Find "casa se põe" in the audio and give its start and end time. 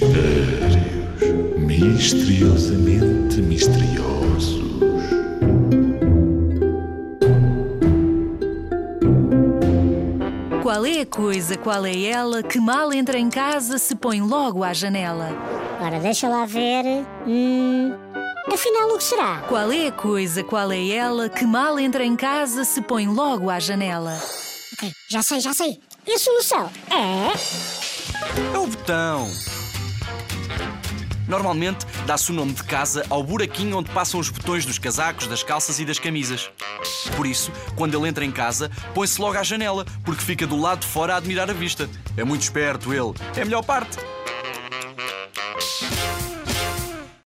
13.28-14.20, 22.14-23.08